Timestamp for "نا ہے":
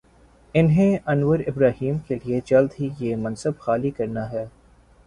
4.07-4.45